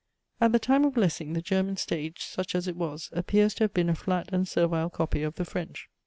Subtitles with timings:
[0.41, 3.73] At the time of Lessing, the German stage, such as it was, appears to have
[3.75, 5.89] been a flat and servile copy of the French.